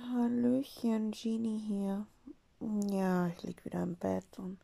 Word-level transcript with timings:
Hallöchen, 0.00 1.12
Genie 1.12 1.58
hier. 1.58 2.06
Ja, 2.90 3.28
ich 3.28 3.42
lieg 3.42 3.64
wieder 3.64 3.82
im 3.82 3.94
Bett 3.94 4.26
und 4.38 4.58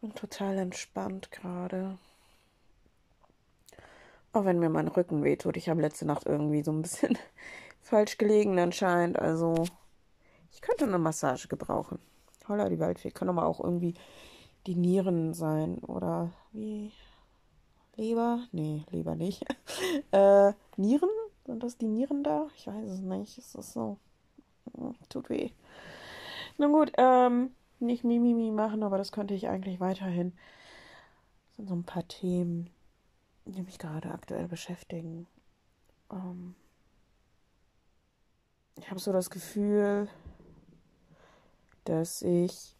bin 0.00 0.14
total 0.14 0.58
entspannt 0.58 1.32
gerade. 1.32 1.98
Auch 4.32 4.44
wenn 4.44 4.60
mir 4.60 4.68
mein 4.68 4.88
Rücken 4.88 5.24
wehtut. 5.24 5.56
Ich 5.56 5.68
habe 5.68 5.80
letzte 5.80 6.06
Nacht 6.06 6.26
irgendwie 6.26 6.62
so 6.62 6.70
ein 6.70 6.82
bisschen 6.82 7.18
falsch 7.82 8.18
gelegen 8.18 8.58
anscheinend. 8.58 9.18
Also, 9.18 9.64
ich 10.52 10.60
könnte 10.60 10.84
eine 10.84 10.98
Massage 10.98 11.48
gebrauchen. 11.48 11.98
Holla 12.48 12.68
die 12.68 12.78
Waldfee. 12.78 13.10
Kann 13.10 13.28
aber 13.28 13.46
auch 13.46 13.60
irgendwie 13.60 13.94
die 14.66 14.76
Nieren 14.76 15.34
sein. 15.34 15.78
Oder 15.78 16.30
wie? 16.52 16.92
Leber? 17.96 18.46
Nee, 18.52 18.84
Leber 18.90 19.16
nicht. 19.16 19.44
äh, 20.12 20.52
Nieren? 20.76 21.10
Sind 21.44 21.62
das 21.62 21.76
die 21.78 21.88
Nieren 21.88 22.22
da? 22.22 22.48
Ich 22.56 22.66
weiß 22.66 22.88
es 22.88 23.00
nicht. 23.00 23.38
Es 23.38 23.54
ist 23.54 23.72
so. 23.72 23.98
Tut 25.08 25.30
weh. 25.30 25.50
Na 26.58 26.66
gut, 26.66 26.92
ähm, 26.98 27.50
nicht 27.80 28.04
Mimimi 28.04 28.50
machen, 28.50 28.82
aber 28.82 28.98
das 28.98 29.12
könnte 29.12 29.34
ich 29.34 29.48
eigentlich 29.48 29.80
weiterhin. 29.80 30.32
Das 31.48 31.56
sind 31.56 31.68
so 31.68 31.74
ein 31.74 31.84
paar 31.84 32.06
Themen, 32.08 32.70
die 33.44 33.62
mich 33.62 33.78
gerade 33.78 34.10
aktuell 34.10 34.48
beschäftigen. 34.48 35.26
Ähm, 36.10 36.54
ich 38.76 38.90
habe 38.90 39.00
so 39.00 39.12
das 39.12 39.30
Gefühl, 39.30 40.08
dass 41.84 42.22
ich 42.22 42.74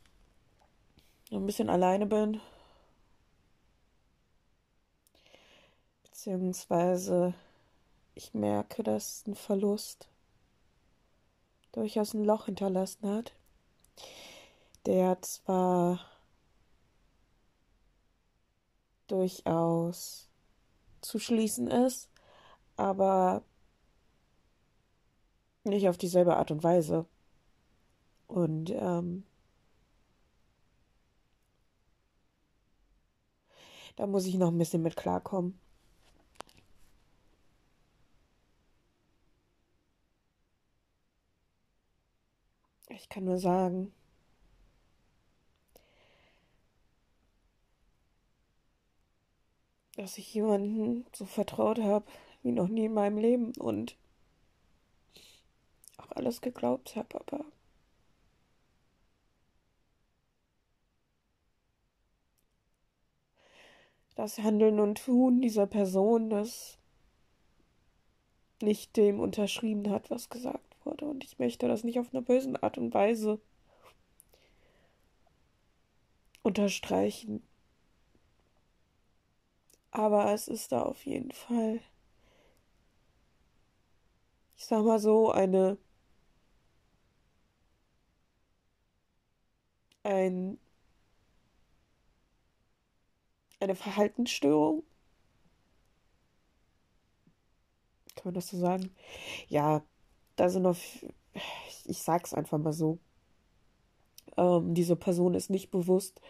ein 1.30 1.46
bisschen 1.46 1.70
alleine 1.70 2.06
bin. 2.06 2.40
Beziehungsweise 6.02 7.34
ich 8.14 8.34
merke, 8.34 8.82
dass 8.82 9.24
ein 9.26 9.34
Verlust 9.34 10.08
durchaus 11.72 12.14
ein 12.14 12.24
Loch 12.24 12.46
hinterlassen 12.46 13.08
hat, 13.08 13.34
der 14.86 15.20
zwar 15.22 16.00
durchaus 19.06 20.28
zu 21.00 21.18
schließen 21.18 21.68
ist, 21.68 22.10
aber 22.76 23.42
nicht 25.64 25.88
auf 25.88 25.98
dieselbe 25.98 26.36
Art 26.36 26.50
und 26.50 26.62
Weise. 26.62 27.06
Und 28.26 28.70
ähm, 28.70 29.24
da 33.96 34.06
muss 34.06 34.26
ich 34.26 34.34
noch 34.34 34.48
ein 34.48 34.58
bisschen 34.58 34.82
mit 34.82 34.96
klarkommen. 34.96 35.58
Ich 42.90 43.08
kann 43.08 43.24
nur 43.24 43.38
sagen, 43.38 43.92
dass 49.96 50.16
ich 50.16 50.32
jemanden 50.32 51.04
so 51.12 51.26
vertraut 51.26 51.78
habe 51.80 52.06
wie 52.42 52.52
noch 52.52 52.68
nie 52.68 52.86
in 52.86 52.94
meinem 52.94 53.18
Leben 53.18 53.52
und 53.58 53.96
auch 55.98 56.12
alles 56.12 56.40
geglaubt 56.40 56.96
habe, 56.96 57.20
aber 57.20 57.44
das 64.14 64.38
Handeln 64.38 64.80
und 64.80 65.04
Tun 65.04 65.40
dieser 65.40 65.66
Person, 65.66 66.30
das 66.30 66.78
nicht 68.62 68.96
dem 68.96 69.20
unterschrieben 69.20 69.90
hat, 69.90 70.10
was 70.10 70.30
gesagt 70.30 70.67
wurde. 70.88 71.06
Und 71.06 71.24
ich 71.24 71.38
möchte 71.38 71.68
das 71.68 71.84
nicht 71.84 72.00
auf 72.00 72.12
einer 72.12 72.22
bösen 72.22 72.56
Art 72.56 72.78
und 72.78 72.94
Weise 72.94 73.40
unterstreichen. 76.42 77.42
Aber 79.90 80.32
es 80.32 80.48
ist 80.48 80.72
da 80.72 80.80
auf 80.82 81.04
jeden 81.04 81.30
Fall, 81.30 81.80
ich 84.58 84.66
sag 84.66 84.84
mal 84.84 84.98
so, 84.98 85.30
eine, 85.30 85.78
ein, 90.04 90.58
eine 93.60 93.76
Verhaltensstörung. 93.76 94.82
Kann 98.16 98.24
man 98.26 98.34
das 98.34 98.48
so 98.48 98.58
sagen? 98.58 98.90
Ja, 99.48 99.82
da 100.38 100.48
sind 100.48 100.62
noch, 100.62 100.76
ich 101.84 101.98
sag's 101.98 102.32
einfach 102.32 102.58
mal 102.58 102.72
so, 102.72 102.98
ähm, 104.36 104.74
diese 104.74 104.96
Person 104.96 105.34
ist 105.34 105.50
nicht 105.50 105.70
bewusst, 105.70 106.20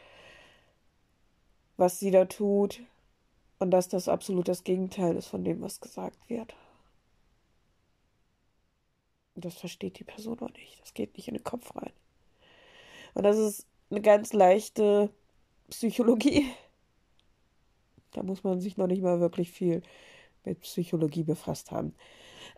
was 1.76 2.00
sie 2.00 2.10
da 2.10 2.24
tut 2.24 2.80
und 3.58 3.70
dass 3.70 3.88
das 3.88 4.08
absolut 4.08 4.48
das 4.48 4.64
Gegenteil 4.64 5.16
ist 5.16 5.26
von 5.26 5.44
dem, 5.44 5.60
was 5.60 5.80
gesagt 5.80 6.18
wird. 6.28 6.54
Das 9.34 9.54
versteht 9.54 9.98
die 9.98 10.04
Person 10.04 10.40
auch 10.40 10.52
nicht. 10.54 10.80
Das 10.80 10.94
geht 10.94 11.16
nicht 11.16 11.28
in 11.28 11.34
den 11.34 11.44
Kopf 11.44 11.76
rein. 11.76 11.92
Und 13.14 13.22
das 13.22 13.36
ist 13.36 13.66
eine 13.90 14.00
ganz 14.00 14.32
leichte 14.32 15.10
Psychologie. 15.70 16.50
Da 18.12 18.22
muss 18.22 18.42
man 18.42 18.60
sich 18.60 18.76
noch 18.76 18.86
nicht 18.86 19.02
mal 19.02 19.20
wirklich 19.20 19.52
viel 19.52 19.82
mit 20.44 20.60
Psychologie 20.60 21.22
befasst 21.22 21.70
haben. 21.70 21.94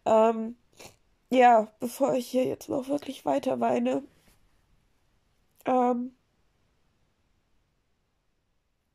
Ähm, 0.07 0.57
ja, 1.31 1.67
bevor 1.81 2.15
ich 2.15 2.29
hier 2.29 2.45
jetzt 2.45 2.69
noch 2.69 2.89
wirklich 2.89 3.25
weiter 3.25 3.59
weine, 3.61 4.03
ähm, 5.65 6.13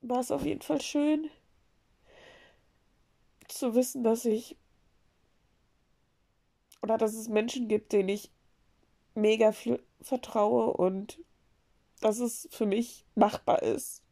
war 0.01 0.21
es 0.21 0.31
auf 0.31 0.45
jeden 0.45 0.61
Fall 0.61 0.79
schön 0.81 1.29
zu 3.47 3.73
wissen, 3.75 4.03
dass 4.03 4.25
ich 4.25 4.55
oder 6.81 6.97
dass 6.97 7.13
es 7.15 7.27
Menschen 7.27 7.67
gibt, 7.67 7.91
denen 7.93 8.07
ich 8.09 8.31
mega 9.15 9.51
viel 9.53 9.83
vertraue 10.01 10.73
und 10.73 11.19
dass 12.01 12.19
es 12.19 12.47
für 12.51 12.65
mich 12.67 13.05
machbar 13.15 13.63
ist. 13.63 14.03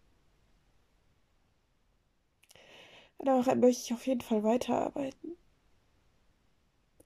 Daran 3.17 3.59
möchte 3.59 3.81
ich 3.85 3.93
auf 3.95 4.05
jeden 4.05 4.21
Fall 4.21 4.43
weiterarbeiten. 4.43 5.35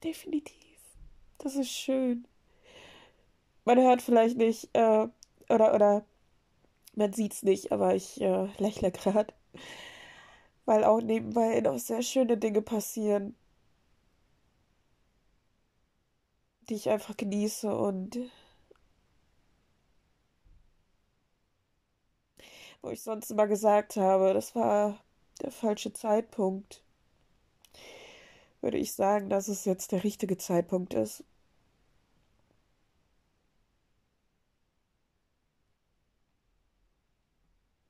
Definitiv. 0.03 0.66
Das 1.39 1.55
ist 1.55 1.71
schön. 1.71 2.27
Man 3.65 3.79
hört 3.79 4.01
vielleicht 4.01 4.37
nicht, 4.37 4.69
äh, 4.73 5.07
oder, 5.49 5.73
oder 5.75 6.05
man 6.95 7.13
sieht's 7.13 7.43
nicht, 7.43 7.71
aber 7.71 7.95
ich 7.95 8.21
äh, 8.21 8.47
lächle 8.59 8.91
gerade. 8.91 9.33
Weil 10.65 10.83
auch 10.83 11.01
nebenbei 11.01 11.59
noch 11.61 11.79
sehr 11.79 12.03
schöne 12.03 12.37
Dinge 12.37 12.61
passieren, 12.61 13.35
die 16.69 16.75
ich 16.75 16.89
einfach 16.89 17.17
genieße 17.17 17.75
und 17.75 18.19
wo 22.81 22.89
ich 22.89 23.01
sonst 23.03 23.31
immer 23.31 23.47
gesagt 23.47 23.95
habe, 23.97 24.33
das 24.33 24.55
war 24.55 24.99
der 25.41 25.51
falsche 25.51 25.93
Zeitpunkt 25.93 26.83
würde 28.62 28.78
ich 28.78 28.94
sagen, 28.94 29.29
dass 29.29 29.47
es 29.47 29.66
jetzt 29.66 29.91
der 29.91 30.03
richtige 30.03 30.38
Zeitpunkt 30.38 30.94
ist. 30.94 31.23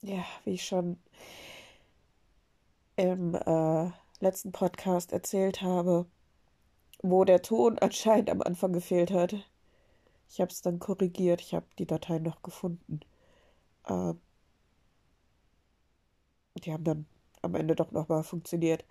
Ja, 0.01 0.25
wie 0.45 0.51
ich 0.53 0.65
schon 0.65 0.97
im 2.95 3.35
äh, 3.35 3.91
letzten 4.19 4.51
Podcast 4.51 5.11
erzählt 5.11 5.61
habe, 5.61 6.05
wo 7.01 7.23
der 7.25 7.41
Ton 7.41 7.77
anscheinend 7.81 8.29
am 8.29 8.41
Anfang 8.41 8.73
gefehlt 8.73 9.11
hat. 9.11 9.35
Ich 10.29 10.41
habe 10.41 10.51
es 10.51 10.61
dann 10.61 10.79
korrigiert, 10.79 11.41
ich 11.41 11.53
habe 11.53 11.67
die 11.79 11.85
Datei 11.87 12.19
noch 12.19 12.41
gefunden. 12.41 13.01
Äh, 13.85 14.13
die 16.63 16.73
haben 16.73 16.83
dann 16.83 17.05
am 17.41 17.55
Ende 17.55 17.75
doch 17.75 17.91
nochmal 17.91 18.23
funktioniert 18.23 18.83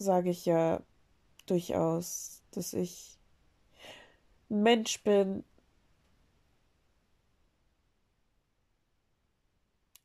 sage 0.00 0.30
ich 0.30 0.46
ja 0.46 0.82
durchaus, 1.46 2.42
dass 2.52 2.72
ich 2.72 3.18
ein 4.48 4.62
Mensch 4.62 5.02
bin. 5.02 5.44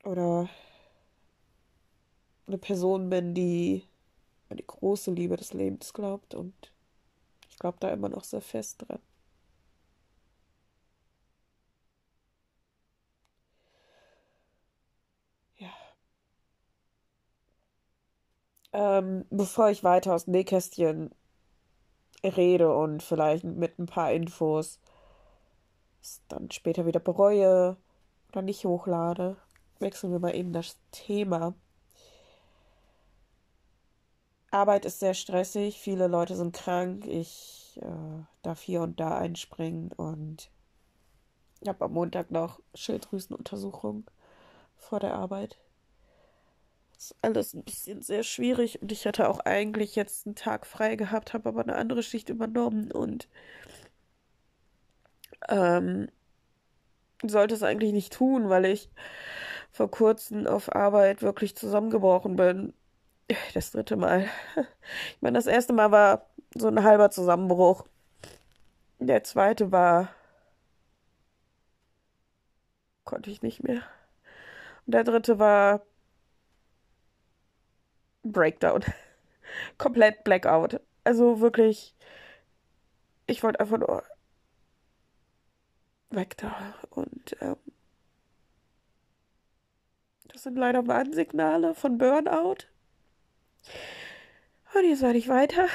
Oder 0.04 0.50
eine 2.48 2.58
Person 2.60 3.10
bin, 3.10 3.34
die 3.34 3.84
an 4.50 4.58
die 4.58 4.68
große 4.68 5.12
Liebe 5.12 5.36
des 5.36 5.54
Lebens 5.54 5.94
glaubt 5.94 6.36
und 6.36 6.54
ich 7.50 7.58
glaube 7.58 7.78
da 7.80 7.90
immer 7.90 8.10
noch 8.10 8.24
sehr 8.24 8.42
fest 8.42 8.84
dran. 8.88 9.00
Ähm, 18.78 19.24
bevor 19.30 19.70
ich 19.70 19.86
weiter 19.86 20.14
aus 20.14 20.28
Nähkästchen 20.28 21.16
rede 22.26 22.76
und 22.76 23.02
vielleicht 23.02 23.46
mit 23.46 23.80
ein 23.80 23.86
paar 23.86 24.12
Infos 24.12 24.82
dann 26.28 26.52
später 26.52 26.86
wieder 26.86 27.00
bereue 27.00 27.78
oder 28.34 28.42
nicht 28.42 28.66
hochlade. 28.66 29.38
Wechseln 29.80 30.12
wir 30.12 30.20
mal 30.20 30.36
eben 30.36 30.52
das 30.52 30.78
Thema. 30.92 31.54
Arbeit 34.52 34.84
ist 34.84 35.00
sehr 35.00 35.14
stressig, 35.14 35.80
viele 35.80 36.08
Leute 36.08 36.36
sind 36.36 36.54
krank, 36.54 37.08
ich 37.08 37.80
äh, 37.82 38.24
darf 38.42 38.62
hier 38.62 38.82
und 38.82 39.00
da 39.00 39.18
einspringen 39.18 39.94
und 39.94 40.52
habe 41.66 41.86
am 41.86 41.94
Montag 41.94 42.30
noch 42.30 42.60
Schilddrüsenuntersuchung 42.74 44.04
vor 44.76 45.00
der 45.00 45.14
Arbeit. 45.14 45.58
Ist 46.98 47.16
alles 47.22 47.54
ein 47.54 47.64
bisschen 47.64 48.02
sehr 48.02 48.24
schwierig 48.24 48.82
und 48.82 48.92
ich 48.92 49.06
hatte 49.06 49.30
auch 49.30 49.40
eigentlich 49.42 49.96
jetzt 49.96 50.26
einen 50.26 50.36
Tag 50.36 50.66
frei 50.66 50.96
gehabt, 50.96 51.34
habe 51.34 51.50
aber 51.50 51.62
eine 51.62 51.76
andere 51.76 52.04
Schicht 52.04 52.30
übernommen 52.30 52.92
und 52.92 53.28
ähm, 55.50 56.08
sollte 57.24 57.56
es 57.56 57.64
eigentlich 57.64 57.92
nicht 57.94 58.14
tun, 58.14 58.50
weil 58.50 58.66
ich 58.66 58.90
vor 59.72 59.92
kurzem 59.92 60.48
auf 60.48 60.74
Arbeit 60.74 61.22
wirklich 61.22 61.56
zusammengebrochen 61.56 62.36
bin. 62.36 62.74
Das 63.54 63.72
dritte 63.72 63.96
Mal. 63.98 64.28
Ich 65.16 65.22
meine, 65.22 65.38
das 65.38 65.48
erste 65.48 65.74
Mal 65.74 65.92
war 65.92 66.28
so 66.56 66.68
ein 66.68 66.84
halber 66.84 67.10
Zusammenbruch. 67.10 67.86
Der 69.00 69.24
zweite 69.24 69.72
war. 69.72 70.10
konnte 73.04 73.30
ich 73.32 73.42
nicht 73.42 73.64
mehr. 73.64 73.82
Und 74.86 74.94
der 74.94 75.04
dritte 75.04 75.40
war. 75.40 75.82
Breakdown. 78.32 78.84
Komplett 79.78 80.24
Blackout. 80.24 80.82
Also 81.04 81.42
wirklich. 81.42 81.96
Ich 83.28 83.44
wollte 83.44 83.60
einfach 83.60 83.80
nur 83.80 84.04
weg 86.10 86.38
da. 86.38 86.76
Und 86.90 87.36
ähm, 87.42 87.58
das 90.28 90.44
sind 90.44 90.58
leider 90.58 90.88
Warnsignale 90.88 91.76
von 91.76 91.98
Burnout. 91.98 92.68
Und 94.74 94.84
jetzt 94.84 95.02
werde 95.02 95.18
ich 95.18 95.30
weiter. 95.30 95.68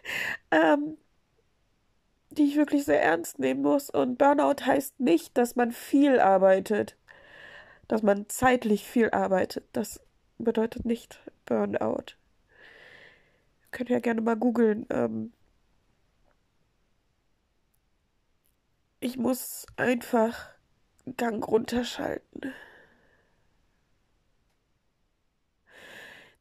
ähm, 0.50 0.96
die 2.30 2.44
ich 2.44 2.56
wirklich 2.56 2.84
sehr 2.84 3.02
ernst 3.02 3.38
nehmen 3.38 3.62
muss. 3.62 3.90
Und 3.90 4.18
Burnout 4.18 4.64
heißt 4.64 5.00
nicht, 5.00 5.36
dass 5.36 5.56
man 5.56 5.72
viel 5.72 6.20
arbeitet. 6.20 6.96
Dass 7.88 8.02
man 8.02 8.28
zeitlich 8.28 8.84
viel 8.84 9.10
arbeitet. 9.10 9.64
Das 9.72 10.00
bedeutet 10.44 10.84
nicht 10.84 11.20
Burnout. 11.44 12.16
Ihr 13.62 13.70
könnt 13.70 13.90
ja 13.90 14.00
gerne 14.00 14.20
mal 14.20 14.36
googeln. 14.36 14.86
Ähm, 14.90 15.32
Ich 19.06 19.16
muss 19.16 19.66
einfach 19.76 20.48
Gang 21.16 21.46
runterschalten. 21.46 22.52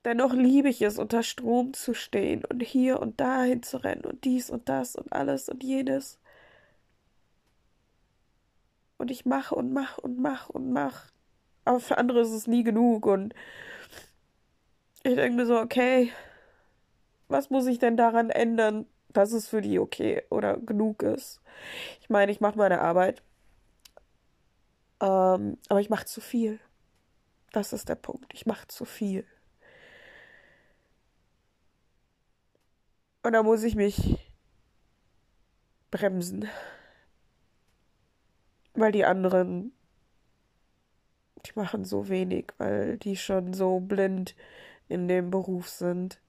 Dennoch 0.04 0.34
liebe 0.34 0.70
ich 0.70 0.82
es, 0.82 0.98
unter 0.98 1.22
Strom 1.22 1.74
zu 1.74 1.94
stehen 1.94 2.44
und 2.46 2.62
hier 2.62 3.00
und 3.00 3.20
dahin 3.20 3.62
zu 3.62 3.84
rennen 3.84 4.06
und 4.06 4.24
dies 4.24 4.50
und 4.50 4.70
das 4.70 4.96
und 4.96 5.14
alles 5.14 5.50
und 5.50 5.64
jenes. 5.64 6.20
Und 8.98 9.12
ich 9.12 9.26
mache 9.26 9.54
und 9.54 9.72
mache 9.72 10.02
und 10.02 10.20
mache 10.20 10.52
und 10.52 10.72
mache. 10.72 11.10
Aber 11.66 11.80
für 11.80 11.98
andere 11.98 12.22
ist 12.22 12.32
es 12.32 12.48
nie 12.48 12.64
genug 12.64 13.06
und 13.06 13.34
ich 15.06 15.16
denke 15.16 15.38
mir 15.38 15.46
so, 15.46 15.60
okay, 15.60 16.12
was 17.28 17.52
muss 17.52 17.68
ich 17.68 17.78
denn 17.78 17.96
daran 17.96 18.32
ändern, 18.32 18.88
dass 19.10 19.34
es 19.34 19.48
für 19.48 19.62
die 19.62 19.80
okay 19.80 20.24
oder 20.30 20.58
genug 20.58 21.04
ist. 21.04 21.42
Ich 22.02 22.10
meine, 22.10 22.32
ich 22.32 22.42
mache 22.42 22.58
meine 22.58 22.82
Arbeit, 22.82 23.22
ähm, 25.00 25.58
aber 25.70 25.80
ich 25.80 25.90
mache 25.90 26.06
zu 26.06 26.22
viel. 26.22 26.60
Das 27.52 27.72
ist 27.72 27.88
der 27.88 27.96
Punkt. 27.96 28.34
Ich 28.34 28.46
mache 28.46 28.68
zu 28.68 28.84
viel. 28.84 29.26
Und 33.24 33.34
da 33.34 33.44
muss 33.44 33.64
ich 33.64 33.76
mich 33.76 34.20
bremsen. 35.92 36.50
Weil 38.74 38.92
die 38.92 39.06
anderen, 39.06 39.72
die 41.46 41.52
machen 41.56 41.86
so 41.86 42.10
wenig, 42.10 42.48
weil 42.58 42.98
die 42.98 43.16
schon 43.16 43.54
so 43.54 43.80
blind 43.80 44.36
in 44.88 45.08
dem 45.08 45.32
Beruf 45.32 45.70
sind 45.70 46.20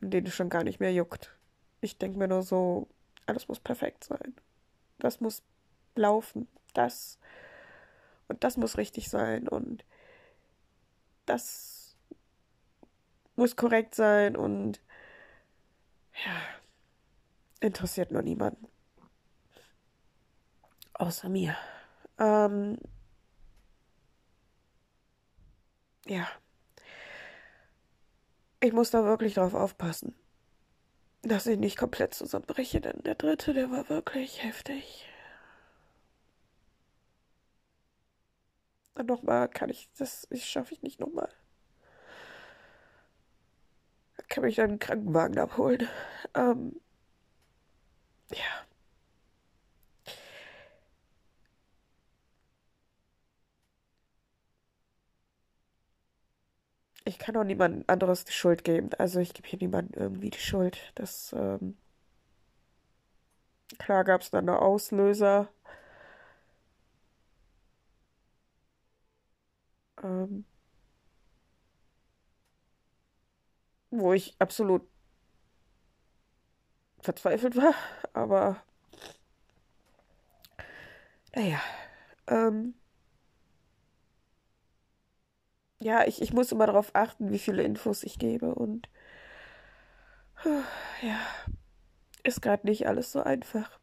und 0.00 0.10
denen 0.10 0.26
schon 0.28 0.48
gar 0.48 0.64
nicht 0.64 0.80
mehr 0.80 0.92
juckt. 0.92 1.34
Ich 1.80 1.98
denke 1.98 2.18
mir 2.18 2.28
nur 2.28 2.42
so, 2.42 2.88
alles 3.26 3.48
muss 3.48 3.60
perfekt 3.60 4.04
sein. 4.04 4.34
Das 4.98 5.20
muss 5.20 5.42
laufen. 5.94 6.48
Das 6.72 7.18
und 8.28 8.42
das 8.44 8.56
muss 8.56 8.78
richtig 8.78 9.10
sein 9.10 9.48
und 9.48 9.84
das 11.26 11.96
muss 13.36 13.56
korrekt 13.56 13.94
sein 13.94 14.36
und 14.36 14.80
ja, 16.24 16.40
interessiert 17.60 18.12
nur 18.12 18.22
niemanden. 18.22 18.68
Außer 20.94 21.28
mir. 21.28 21.56
Ähm, 22.18 22.78
ja. 26.06 26.28
Ich 28.64 28.72
muss 28.72 28.90
da 28.90 29.04
wirklich 29.04 29.34
drauf 29.34 29.54
aufpassen 29.54 30.14
dass 31.24 31.46
ich 31.46 31.58
nicht 31.58 31.76
komplett 31.78 32.14
zusammenbreche, 32.14 32.80
denn 32.80 33.02
der 33.02 33.14
dritte, 33.14 33.54
der 33.54 33.70
war 33.70 33.88
wirklich 33.88 34.42
heftig. 34.42 35.08
Und 38.94 39.08
nochmal 39.08 39.48
kann 39.48 39.70
ich 39.70 39.88
das, 39.98 40.26
das 40.30 40.42
schaffe 40.42 40.74
ich 40.74 40.82
nicht 40.82 41.00
nochmal. 41.00 41.28
Kann 44.28 44.44
mich 44.44 44.56
dann 44.56 44.70
einen 44.70 44.78
Krankenwagen 44.78 45.38
abholen. 45.38 45.88
Ähm, 46.34 46.80
ja. 48.32 48.66
Ich 57.04 57.18
kann 57.18 57.36
auch 57.36 57.44
niemand 57.44 57.88
anderes 57.88 58.24
die 58.24 58.32
Schuld 58.32 58.64
geben. 58.64 58.90
Also 58.98 59.20
ich 59.20 59.34
gebe 59.34 59.48
hier 59.48 59.58
niemandem 59.58 60.00
irgendwie 60.00 60.30
die 60.30 60.38
Schuld. 60.38 60.92
Das, 60.94 61.32
ähm, 61.36 61.76
klar 63.78 64.04
gab 64.04 64.20
es 64.22 64.30
dann 64.30 64.48
eine 64.48 64.58
Auslöser. 64.60 65.48
Ähm, 70.02 70.44
wo 73.90 74.12
ich 74.12 74.34
absolut 74.38 74.82
verzweifelt 77.00 77.56
war, 77.56 77.74
aber 78.12 78.62
naja, 81.34 81.60
ähm, 82.28 82.74
ja, 85.84 86.06
ich, 86.06 86.22
ich 86.22 86.32
muss 86.32 86.50
immer 86.50 86.66
darauf 86.66 86.94
achten, 86.94 87.30
wie 87.30 87.38
viele 87.38 87.62
Infos 87.62 88.04
ich 88.04 88.18
gebe 88.18 88.54
und 88.54 88.88
ja, 91.02 91.18
ist 92.22 92.40
gerade 92.40 92.66
nicht 92.66 92.88
alles 92.88 93.12
so 93.12 93.22
einfach. 93.22 93.78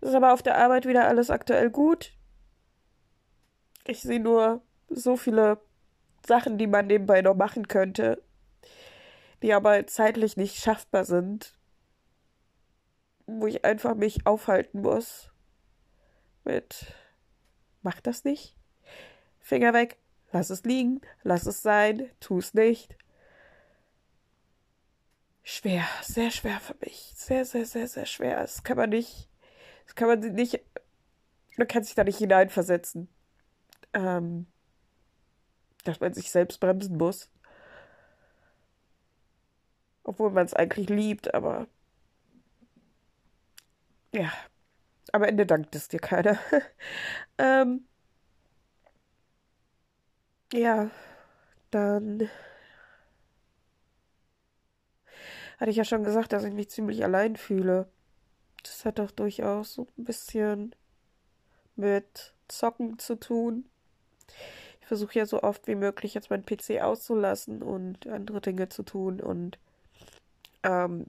Ist 0.00 0.14
aber 0.14 0.32
auf 0.32 0.44
der 0.44 0.58
Arbeit 0.58 0.86
wieder 0.86 1.08
alles 1.08 1.28
aktuell 1.28 1.70
gut. 1.70 2.12
Ich 3.84 4.00
sehe 4.02 4.20
nur 4.20 4.62
so 4.88 5.16
viele 5.16 5.60
Sachen, 6.24 6.56
die 6.56 6.68
man 6.68 6.86
nebenbei 6.86 7.20
noch 7.20 7.34
machen 7.34 7.66
könnte, 7.66 8.22
die 9.42 9.54
aber 9.54 9.88
zeitlich 9.88 10.36
nicht 10.36 10.56
schaffbar 10.56 11.04
sind, 11.04 11.58
wo 13.26 13.48
ich 13.48 13.64
einfach 13.64 13.96
mich 13.96 14.24
aufhalten 14.24 14.82
muss 14.82 15.32
mit 16.44 16.94
mach 17.82 18.00
das 18.00 18.22
nicht. 18.22 18.56
Finger 19.46 19.72
weg, 19.74 19.96
lass 20.32 20.50
es 20.50 20.64
liegen, 20.64 21.00
lass 21.22 21.46
es 21.46 21.62
sein, 21.62 22.10
tu 22.18 22.38
es 22.38 22.52
nicht. 22.52 22.96
Schwer, 25.44 25.84
sehr 26.02 26.32
schwer 26.32 26.58
für 26.58 26.74
mich. 26.80 27.12
Sehr, 27.14 27.44
sehr, 27.44 27.64
sehr, 27.64 27.86
sehr 27.86 28.06
schwer. 28.06 28.40
Das 28.40 28.64
kann 28.64 28.76
man 28.76 28.90
nicht, 28.90 29.28
das 29.84 29.94
kann 29.94 30.08
man 30.08 30.18
nicht, 30.18 30.58
man 31.56 31.68
kann 31.68 31.84
sich 31.84 31.94
da 31.94 32.02
nicht 32.02 32.18
hineinversetzen. 32.18 33.08
Ähm, 33.92 34.48
dass 35.84 36.00
man 36.00 36.12
sich 36.12 36.32
selbst 36.32 36.58
bremsen 36.58 36.96
muss. 36.96 37.30
Obwohl 40.02 40.32
man 40.32 40.46
es 40.46 40.54
eigentlich 40.54 40.88
liebt, 40.88 41.34
aber 41.34 41.68
ja, 44.12 44.32
am 45.12 45.22
Ende 45.22 45.46
dankt 45.46 45.76
es 45.76 45.86
dir 45.86 46.00
keiner. 46.00 46.36
ähm, 47.38 47.86
ja, 50.52 50.90
dann 51.70 52.28
hatte 55.58 55.70
ich 55.70 55.76
ja 55.76 55.84
schon 55.84 56.04
gesagt, 56.04 56.32
dass 56.32 56.44
ich 56.44 56.52
mich 56.52 56.70
ziemlich 56.70 57.02
allein 57.04 57.36
fühle. 57.36 57.88
Das 58.62 58.84
hat 58.84 58.98
doch 58.98 59.10
durchaus 59.10 59.74
so 59.74 59.86
ein 59.96 60.04
bisschen 60.04 60.74
mit 61.76 62.34
Zocken 62.48 62.98
zu 62.98 63.16
tun. 63.16 63.66
Ich 64.80 64.86
versuche 64.86 65.18
ja 65.18 65.26
so 65.26 65.42
oft 65.42 65.66
wie 65.66 65.74
möglich 65.74 66.14
jetzt 66.14 66.30
meinen 66.30 66.46
PC 66.46 66.82
auszulassen 66.82 67.62
und 67.62 68.06
andere 68.06 68.40
Dinge 68.40 68.68
zu 68.68 68.82
tun 68.82 69.20
und 69.20 69.58
ähm, 70.62 71.06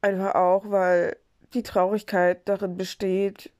einfach 0.00 0.34
auch, 0.34 0.70
weil 0.70 1.16
die 1.54 1.62
Traurigkeit 1.62 2.48
darin 2.48 2.76
besteht, 2.76 3.50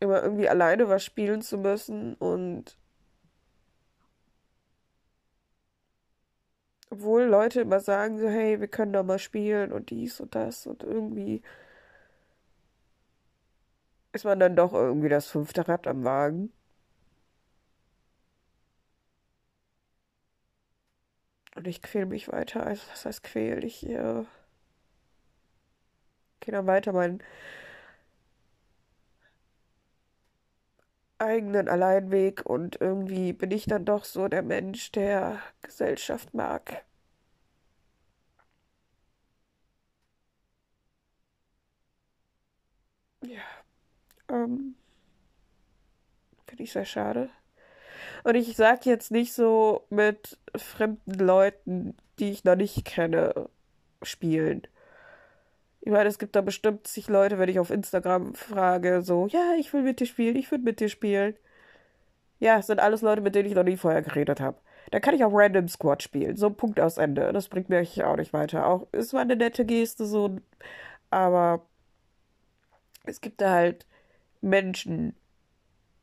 immer 0.00 0.22
irgendwie 0.22 0.48
alleine 0.48 0.88
was 0.88 1.04
spielen 1.04 1.42
zu 1.42 1.58
müssen 1.58 2.14
und 2.14 2.76
obwohl 6.90 7.22
Leute 7.24 7.60
immer 7.62 7.80
sagen 7.80 8.18
so, 8.18 8.28
hey, 8.28 8.60
wir 8.60 8.68
können 8.68 8.92
doch 8.92 9.04
mal 9.04 9.18
spielen 9.18 9.72
und 9.72 9.90
dies 9.90 10.20
und 10.20 10.34
das 10.34 10.66
und 10.66 10.82
irgendwie 10.82 11.42
ist 14.12 14.24
man 14.24 14.38
dann 14.40 14.54
doch 14.56 14.72
irgendwie 14.74 15.08
das 15.08 15.26
fünfte 15.28 15.66
Rad 15.68 15.86
am 15.86 16.04
Wagen. 16.04 16.52
Und 21.54 21.66
ich 21.66 21.82
quäl 21.82 22.06
mich 22.06 22.28
weiter. 22.28 22.64
Also, 22.66 22.82
was 22.90 23.04
heißt 23.04 23.22
quäl? 23.24 23.64
Ich 23.64 23.84
äh, 23.86 24.24
gehe 26.40 26.52
dann 26.52 26.66
weiter 26.66 26.92
meinen 26.92 27.22
eigenen 31.20 31.68
Alleinweg 31.68 32.44
und 32.46 32.80
irgendwie 32.80 33.32
bin 33.32 33.50
ich 33.50 33.66
dann 33.66 33.84
doch 33.84 34.04
so 34.04 34.28
der 34.28 34.42
Mensch, 34.42 34.92
der 34.92 35.40
Gesellschaft 35.62 36.34
mag. 36.34 36.84
Ja. 43.22 43.42
Ähm, 44.30 44.74
Finde 46.46 46.62
ich 46.64 46.72
sehr 46.72 46.84
schade. 46.84 47.28
Und 48.24 48.34
ich 48.36 48.56
sag 48.56 48.86
jetzt 48.86 49.10
nicht 49.10 49.32
so 49.32 49.84
mit 49.90 50.38
fremden 50.56 51.14
Leuten, 51.14 51.96
die 52.18 52.30
ich 52.30 52.44
noch 52.44 52.56
nicht 52.56 52.84
kenne, 52.84 53.48
spielen. 54.02 54.62
Ich 55.80 55.92
meine, 55.92 56.08
es 56.08 56.18
gibt 56.18 56.36
da 56.36 56.40
bestimmt 56.40 56.86
sich 56.86 57.08
Leute, 57.08 57.38
wenn 57.38 57.48
ich 57.48 57.58
auf 57.60 57.70
Instagram 57.70 58.34
frage, 58.34 59.02
so, 59.02 59.26
ja, 59.28 59.54
ich 59.58 59.72
will 59.72 59.82
mit 59.82 60.00
dir 60.00 60.06
spielen, 60.06 60.36
ich 60.36 60.50
will 60.50 60.58
mit 60.58 60.80
dir 60.80 60.88
spielen. 60.88 61.34
Ja, 62.40 62.58
es 62.58 62.66
sind 62.66 62.80
alles 62.80 63.02
Leute, 63.02 63.20
mit 63.20 63.34
denen 63.34 63.48
ich 63.48 63.54
noch 63.54 63.64
nie 63.64 63.76
vorher 63.76 64.02
geredet 64.02 64.40
habe. 64.40 64.58
Da 64.90 65.00
kann 65.00 65.14
ich 65.14 65.24
auch 65.24 65.32
Random 65.32 65.68
Squad 65.68 66.02
spielen. 66.02 66.36
So 66.36 66.50
Punkt 66.50 66.80
aus 66.80 66.98
Ende. 66.98 67.32
Das 67.32 67.48
bringt 67.48 67.68
mir 67.68 67.86
auch 68.06 68.16
nicht 68.16 68.32
weiter. 68.32 68.66
Auch 68.66 68.86
ist 68.92 69.10
zwar 69.10 69.22
eine 69.22 69.36
nette 69.36 69.64
Geste, 69.64 70.06
so, 70.06 70.36
aber 71.10 71.66
es 73.04 73.20
gibt 73.20 73.40
da 73.40 73.50
halt 73.50 73.86
Menschen, 74.40 75.14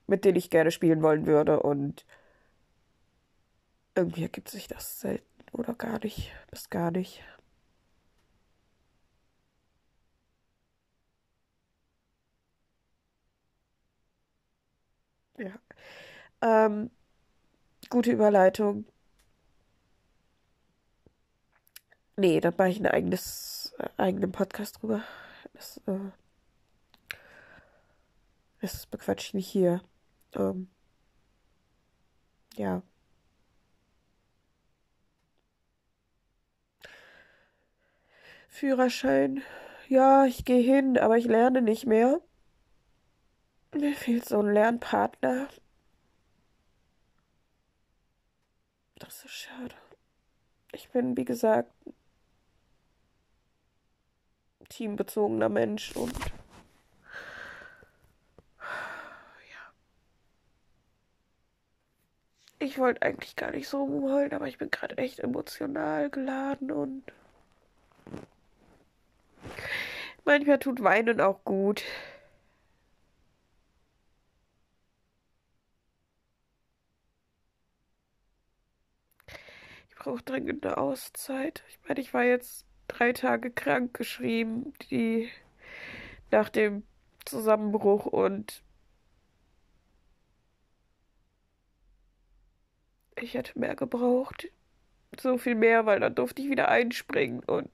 mit 0.08 0.26
denen 0.26 0.38
ich 0.38 0.50
gerne 0.50 0.72
spielen 0.72 1.02
wollen 1.02 1.26
würde 1.26 1.62
und 1.62 2.06
irgendwie 3.96 4.24
ergibt 4.24 4.50
sich 4.50 4.68
das 4.68 5.00
selten 5.00 5.26
oder 5.52 5.74
gar 5.74 6.00
nicht, 6.04 6.34
bis 6.52 6.70
gar 6.70 6.92
nicht. 6.92 7.24
Ja. 15.38 15.52
Ähm, 16.42 16.92
gute 17.90 18.12
Überleitung. 18.12 18.86
Nee, 22.18 22.40
da 22.40 22.52
mache 22.58 22.70
ich 22.70 22.80
ein 22.80 22.88
eigenes, 22.88 23.74
äh, 23.78 23.90
eigenen 23.98 24.32
Podcast 24.32 24.82
drüber. 24.82 25.04
Das, 25.54 25.82
äh, 25.88 26.12
das 28.62 28.86
bequatsche 28.86 29.28
ich 29.28 29.34
nicht 29.34 29.48
hier. 29.48 29.82
Ähm, 30.34 30.70
ja. 32.56 32.82
Führerschein. 38.48 39.42
Ja, 39.90 40.26
ich 40.26 40.46
gehe 40.46 40.62
hin, 40.62 40.98
aber 40.98 41.18
ich 41.18 41.26
lerne 41.26 41.62
nicht 41.62 41.86
mehr. 41.86 42.22
Mir 43.78 43.94
fehlt 43.94 44.26
so 44.26 44.40
ein 44.40 44.54
Lernpartner. 44.54 45.50
Das 48.96 49.26
ist 49.26 49.32
schade. 49.32 49.76
Ich 50.72 50.90
bin, 50.90 51.18
wie 51.18 51.26
gesagt, 51.26 51.72
teambezogener 54.70 55.50
Mensch 55.50 55.94
und 55.96 56.14
Ich 62.58 62.80
wollte 62.80 63.02
eigentlich 63.04 63.36
gar 63.36 63.52
nicht 63.52 63.68
so 63.68 63.84
rumheulen, 63.84 64.34
aber 64.34 64.48
ich 64.48 64.58
bin 64.58 64.72
gerade 64.72 64.98
echt 64.98 65.20
emotional 65.20 66.10
geladen 66.10 66.72
und 66.72 67.04
manchmal 70.24 70.58
tut 70.60 70.82
Weinen 70.82 71.22
auch 71.22 71.44
gut. 71.44 71.84
Brauche 80.06 80.22
dringend 80.24 80.64
eine 80.66 80.78
Auszeit. 80.78 81.64
Ich 81.68 81.80
meine, 81.88 82.00
ich 82.00 82.14
war 82.14 82.24
jetzt 82.24 82.66
drei 82.88 83.12
Tage 83.12 83.50
krank 83.50 83.96
geschrieben, 83.96 84.72
die 84.92 85.32
nach 86.30 86.50
dem 86.50 86.84
Zusammenbruch 87.26 88.06
und 88.06 88.62
Ich 93.18 93.34
hätte 93.34 93.58
mehr 93.58 93.76
gebraucht. 93.76 94.50
So 95.20 95.38
viel 95.38 95.56
mehr, 95.56 95.86
weil 95.86 96.02
dann 96.02 96.14
durfte 96.14 96.42
ich 96.42 96.50
wieder 96.50 96.68
einspringen 96.68 97.40
und 97.40 97.70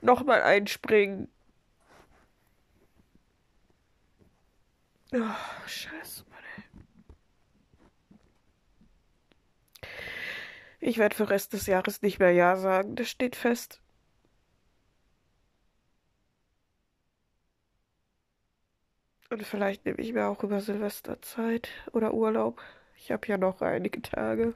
nochmal 0.00 0.42
einspringen. 0.42 1.28
Oh, 5.12 5.66
scheiße, 5.66 6.24
Mann. 6.30 6.41
Ich 10.84 10.98
werde 10.98 11.14
für 11.14 11.30
Rest 11.30 11.52
des 11.52 11.66
Jahres 11.68 12.02
nicht 12.02 12.18
mehr 12.18 12.32
Ja 12.32 12.56
sagen. 12.56 12.96
Das 12.96 13.08
steht 13.08 13.36
fest. 13.36 13.80
Und 19.30 19.44
vielleicht 19.44 19.86
nehme 19.86 20.00
ich 20.00 20.12
mir 20.12 20.26
auch 20.26 20.42
über 20.42 20.60
Silvester 20.60 21.22
Zeit 21.22 21.68
oder 21.92 22.12
Urlaub. 22.12 22.60
Ich 22.96 23.12
habe 23.12 23.28
ja 23.28 23.38
noch 23.38 23.62
einige 23.62 24.02
Tage. 24.02 24.54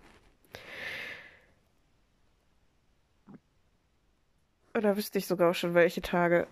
Oder 4.75 4.97
wüsste 4.97 5.19
ich 5.19 5.29
sogar 5.29 5.53
auch 5.53 5.55
schon 5.55 5.75
welche 5.75 6.03
Tage. 6.03 6.49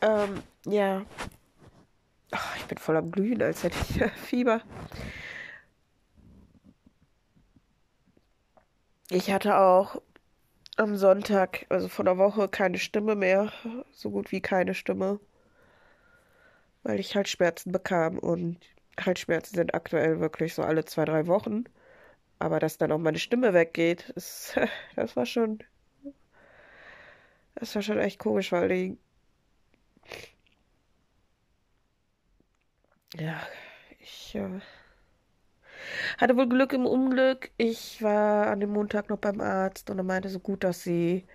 Ähm, 0.00 0.42
ja. 0.64 1.04
Ach, 2.30 2.56
ich 2.56 2.64
bin 2.64 2.78
voll 2.78 2.96
am 2.96 3.12
Glühen, 3.12 3.42
als 3.42 3.62
hätte 3.62 3.76
ich 3.78 4.10
Fieber. 4.26 4.62
Ich 9.10 9.30
hatte 9.32 9.56
auch 9.56 10.02
am 10.76 10.96
Sonntag, 10.96 11.66
also 11.70 11.88
vor 11.88 12.04
der 12.04 12.18
Woche, 12.18 12.48
keine 12.48 12.78
Stimme 12.78 13.14
mehr. 13.16 13.52
So 13.92 14.10
gut 14.10 14.32
wie 14.32 14.40
keine 14.42 14.74
Stimme. 14.74 15.20
Weil 16.84 17.00
ich 17.00 17.16
halt 17.16 17.28
Schmerzen 17.28 17.72
bekam 17.72 18.16
und 18.18 18.58
Halsschmerzen 19.00 19.56
sind 19.56 19.74
aktuell 19.74 20.20
wirklich 20.20 20.54
so 20.54 20.62
alle 20.62 20.84
zwei, 20.84 21.04
drei 21.04 21.26
Wochen. 21.26 21.64
Aber 22.40 22.60
dass 22.60 22.78
dann 22.78 22.92
auch 22.92 22.98
meine 22.98 23.18
Stimme 23.18 23.54
weggeht, 23.54 24.10
ist, 24.10 24.56
das 24.96 25.16
war 25.16 25.26
schon, 25.26 25.60
das 27.56 27.74
war 27.74 27.82
schon 27.82 27.98
echt 27.98 28.18
komisch, 28.20 28.52
weil 28.52 28.68
die, 28.68 28.98
ja, 33.18 33.40
ich 34.00 34.34
äh, 34.34 34.60
hatte 36.18 36.36
wohl 36.36 36.48
Glück 36.48 36.72
im 36.72 36.86
Unglück. 36.86 37.50
Ich 37.56 38.02
war 38.02 38.48
an 38.48 38.60
dem 38.60 38.70
Montag 38.70 39.08
noch 39.10 39.18
beim 39.18 39.40
Arzt 39.40 39.90
und 39.90 39.98
er 39.98 40.04
meinte 40.04 40.28
so 40.28 40.38
gut, 40.40 40.64
dass 40.64 40.82
sie 40.82 41.26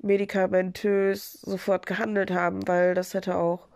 medikamentös 0.00 1.32
sofort 1.32 1.86
gehandelt 1.86 2.30
haben, 2.30 2.66
weil 2.68 2.94
das 2.94 3.14
hätte 3.14 3.36
auch 3.36 3.68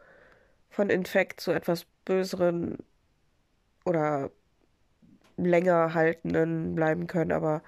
von 0.70 0.90
Infekt 0.90 1.40
zu 1.40 1.52
etwas 1.52 1.86
böseren 2.04 2.78
oder 3.84 4.30
länger 5.36 5.94
haltenden 5.94 6.74
bleiben 6.74 7.06
können. 7.06 7.32
Aber 7.32 7.62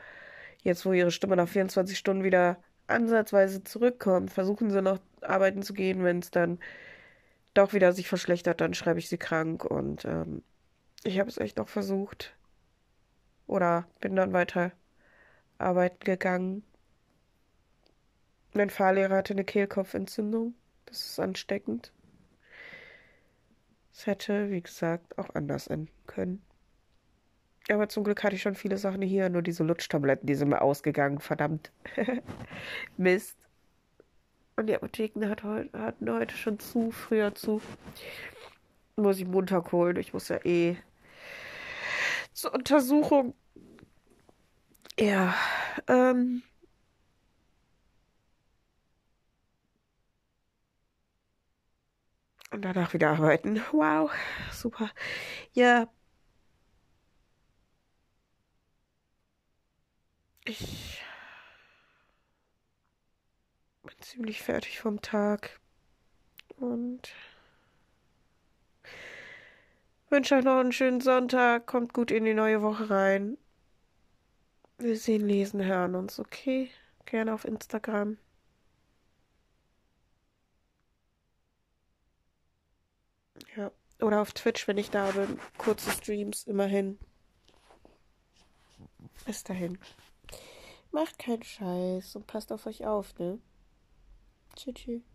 jetzt, 0.62 0.87
wo 0.87 0.92
ihre 0.92 1.11
Stimme 1.11 1.37
nach 1.37 1.49
24 1.49 1.99
Stunden 1.99 2.25
wieder 2.25 2.58
ansatzweise 2.87 3.64
zurückkommt, 3.64 4.32
versuchen 4.32 4.70
sie 4.70 4.82
noch 4.82 4.99
arbeiten 5.20 5.62
zu 5.62 5.75
gehen. 5.75 6.04
Wenn 6.04 6.20
es 6.20 6.30
dann 6.30 6.58
doch 7.54 7.73
wieder 7.73 7.92
sich 7.92 8.08
verschlechtert, 8.08 8.61
dann 8.61 8.75
schreibe 8.75 8.99
ich 8.99 9.08
sie 9.08 9.18
krank. 9.18 9.64
Und 9.64 10.04
ähm, 10.04 10.42
ich 11.04 11.20
habe 11.20 11.28
es 11.28 11.38
echt 11.38 11.58
noch 11.58 11.68
versucht. 11.68 12.34
Oder 13.46 13.87
bin 14.00 14.16
dann 14.16 14.32
weiter 14.32 14.73
arbeiten 15.58 16.02
gegangen. 16.04 16.64
Mein 18.54 18.70
Fahrlehrer 18.70 19.16
hatte 19.16 19.34
eine 19.34 19.44
Kehlkopfentzündung. 19.44 20.54
Das 20.87 21.00
ist 21.04 21.20
ansteckend. 21.20 21.92
Es 23.92 24.06
hätte, 24.06 24.50
wie 24.50 24.62
gesagt, 24.62 25.18
auch 25.18 25.34
anders 25.34 25.66
enden 25.66 25.92
können. 26.06 26.42
Aber 27.70 27.88
zum 27.88 28.04
Glück 28.04 28.23
hatte 28.23 28.37
ich 28.37 28.42
schon 28.42 28.54
viele 28.54 28.76
Sachen 28.76 29.02
hier, 29.02 29.30
nur 29.30 29.42
diese 29.42 29.64
Lutschtabletten, 29.64 30.26
die 30.26 30.34
sind 30.34 30.50
mir 30.50 30.61
ausgegangen, 30.61 31.20
verdammt. 31.20 31.73
Mist. 32.96 33.38
Und 34.56 34.66
die 34.66 34.75
Apotheken 34.75 35.28
hat 35.28 35.42
heute, 35.42 35.78
hatten 35.78 36.11
heute 36.11 36.37
schon 36.37 36.58
zu, 36.58 36.90
früher 36.90 37.34
zu. 37.34 37.61
Muss 38.96 39.18
ich 39.18 39.26
Montag 39.26 39.73
holen. 39.73 39.96
Ich 39.96 40.12
muss 40.12 40.28
ja 40.28 40.44
eh 40.44 40.76
zur 42.35 42.53
Untersuchung. 42.55 43.35
Ja, 44.99 45.35
ähm. 45.88 46.43
Und 52.50 52.62
danach 52.62 52.93
wieder 52.95 53.11
arbeiten. 53.11 53.61
Wow, 53.73 54.11
super. 54.53 54.91
Ja. 55.53 55.88
Ich 60.47 61.03
bin 63.83 63.95
ziemlich 64.00 64.43
fertig 64.43 64.79
vom 64.79 65.00
Tag. 65.00 65.59
Und 66.57 67.12
wünsche 70.11 70.37
euch 70.37 70.44
noch 70.44 70.58
einen 70.58 70.73
schönen 70.73 71.00
Sonntag. 71.00 71.66
Kommt 71.66 71.92
gut 71.92 72.11
in 72.11 72.25
die 72.25 72.34
neue 72.34 72.62
Woche 72.62 72.90
rein. 72.90 73.38
Wir 74.78 74.96
sehen, 74.96 75.26
lesen, 75.26 75.64
hören 75.64 75.94
uns, 75.94 76.18
okay? 76.18 76.70
Gerne 77.06 77.32
auf 77.34 77.44
Instagram. 77.44 78.18
Ja. 83.56 83.70
Oder 84.00 84.20
auf 84.20 84.32
Twitch, 84.32 84.66
wenn 84.68 84.78
ich 84.78 84.90
da 84.90 85.11
bin. 85.12 85.38
Kurze 85.58 85.90
Streams, 85.90 86.44
immerhin. 86.46 86.99
Bis 89.26 89.44
dahin. 89.44 89.78
Macht 90.90 91.18
keinen 91.18 91.42
Scheiß 91.42 92.16
und 92.16 92.26
passt 92.26 92.52
auf 92.52 92.66
euch 92.66 92.87
auf, 92.87 93.18
ne? 93.18 93.38
Tschüss. 94.56 94.75
tschüss. 94.75 95.13